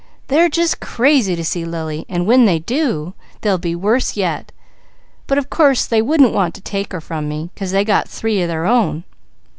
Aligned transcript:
They're 0.29 0.49
just 0.49 0.79
crazy 0.79 1.35
to 1.35 1.43
see 1.45 1.63
Lily, 1.63 2.07
and 2.09 2.25
when 2.25 2.45
they 2.45 2.57
do, 2.57 3.13
they'll 3.41 3.59
be 3.59 3.75
worse 3.75 4.17
yet; 4.17 4.51
but 5.27 5.37
of 5.37 5.51
course 5.51 5.85
they 5.85 6.01
wouldn't 6.01 6.33
want 6.33 6.55
to 6.55 6.61
take 6.61 6.91
her 6.91 7.01
from 7.01 7.29
me, 7.29 7.51
'cause 7.55 7.69
they 7.69 7.85
got 7.85 8.09
three 8.09 8.41
of 8.41 8.47
their 8.47 8.65
own. 8.65 9.03